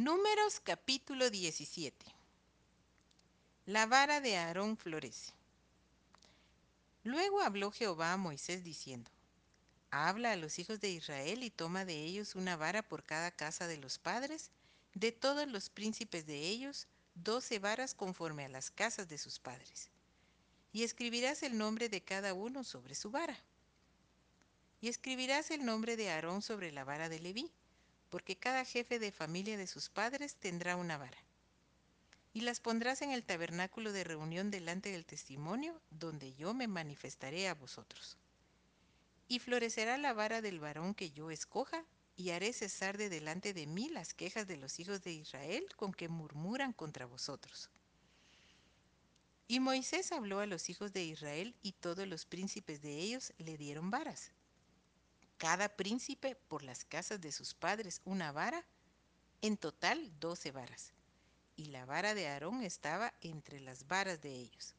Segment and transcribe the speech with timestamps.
[0.00, 2.06] Números capítulo 17.
[3.66, 5.32] La vara de Aarón florece.
[7.02, 9.10] Luego habló Jehová a Moisés diciendo,
[9.90, 13.66] Habla a los hijos de Israel y toma de ellos una vara por cada casa
[13.66, 14.52] de los padres,
[14.94, 16.86] de todos los príncipes de ellos,
[17.16, 19.90] doce varas conforme a las casas de sus padres.
[20.72, 23.36] Y escribirás el nombre de cada uno sobre su vara.
[24.80, 27.50] Y escribirás el nombre de Aarón sobre la vara de Leví,
[28.10, 31.18] porque cada jefe de familia de sus padres tendrá una vara.
[32.32, 37.48] Y las pondrás en el tabernáculo de reunión delante del testimonio, donde yo me manifestaré
[37.48, 38.16] a vosotros.
[39.28, 41.84] Y florecerá la vara del varón que yo escoja,
[42.16, 45.92] y haré cesar de delante de mí las quejas de los hijos de Israel con
[45.92, 47.70] que murmuran contra vosotros.
[49.46, 53.56] Y Moisés habló a los hijos de Israel, y todos los príncipes de ellos le
[53.56, 54.32] dieron varas
[55.38, 58.66] cada príncipe por las casas de sus padres una vara,
[59.40, 60.92] en total doce varas,
[61.56, 64.74] y la vara de Aarón estaba entre las varas de ellos.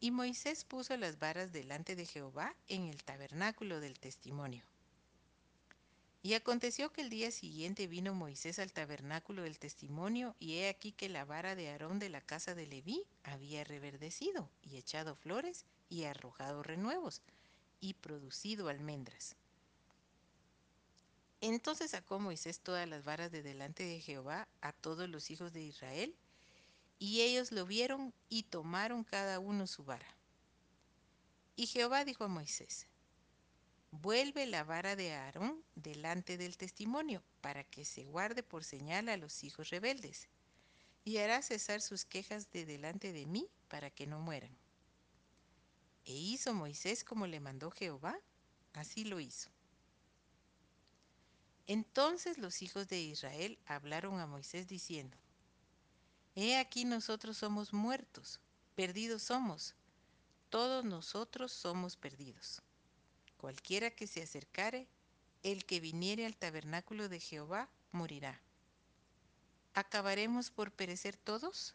[0.00, 4.64] Y Moisés puso las varas delante de Jehová en el tabernáculo del testimonio.
[6.22, 10.90] Y aconteció que el día siguiente vino Moisés al tabernáculo del testimonio, y he aquí
[10.90, 15.64] que la vara de Aarón de la casa de Leví había reverdecido, y echado flores,
[15.88, 17.22] y arrojado renuevos,
[17.80, 19.36] y producido almendras.
[21.40, 25.62] Entonces sacó Moisés todas las varas de delante de Jehová a todos los hijos de
[25.62, 26.14] Israel,
[26.98, 30.16] y ellos lo vieron y tomaron cada uno su vara.
[31.54, 32.86] Y Jehová dijo a Moisés,
[33.90, 39.16] Vuelve la vara de Aarón delante del testimonio, para que se guarde por señal a
[39.16, 40.28] los hijos rebeldes,
[41.04, 44.56] y hará cesar sus quejas de delante de mí, para que no mueran.
[46.06, 48.16] E hizo Moisés como le mandó Jehová,
[48.72, 49.50] así lo hizo.
[51.66, 55.16] Entonces los hijos de Israel hablaron a Moisés diciendo,
[56.36, 58.40] He aquí nosotros somos muertos,
[58.76, 59.74] perdidos somos,
[60.48, 62.62] todos nosotros somos perdidos.
[63.36, 64.86] Cualquiera que se acercare,
[65.42, 68.40] el que viniere al tabernáculo de Jehová, morirá.
[69.74, 71.74] ¿Acabaremos por perecer todos?